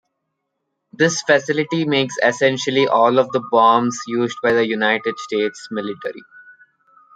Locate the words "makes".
1.85-2.15